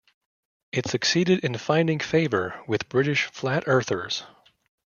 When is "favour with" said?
1.99-2.89